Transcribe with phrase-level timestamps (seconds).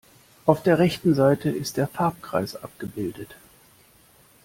[0.47, 3.35] Auf der rechten Seite ist der Farbkreis abgebildet.